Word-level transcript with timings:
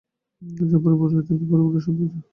যেমন 0.41 0.81
পরিপূর্ণ 0.83 1.11
বয়স, 1.11 1.25
তেমনি 1.27 1.45
পরিপূর্ণ 1.51 1.77
সৌন্দর্য। 1.85 2.15